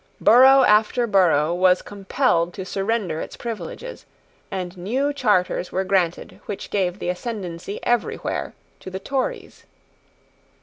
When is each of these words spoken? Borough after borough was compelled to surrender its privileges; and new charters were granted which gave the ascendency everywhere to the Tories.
Borough 0.19 0.63
after 0.63 1.05
borough 1.05 1.53
was 1.53 1.83
compelled 1.83 2.55
to 2.55 2.65
surrender 2.65 3.21
its 3.21 3.37
privileges; 3.37 4.07
and 4.49 4.75
new 4.75 5.13
charters 5.13 5.71
were 5.71 5.83
granted 5.83 6.39
which 6.47 6.71
gave 6.71 6.97
the 6.97 7.09
ascendency 7.09 7.79
everywhere 7.83 8.55
to 8.79 8.89
the 8.89 8.97
Tories. 8.99 9.63